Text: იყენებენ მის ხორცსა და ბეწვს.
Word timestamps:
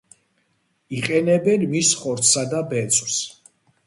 იყენებენ 0.99 1.65
მის 1.73 1.91
ხორცსა 1.99 2.47
და 2.55 2.63
ბეწვს. 2.73 3.19